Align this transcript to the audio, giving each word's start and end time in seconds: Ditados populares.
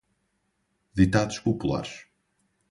Ditados 0.95 1.37
populares. 1.45 2.09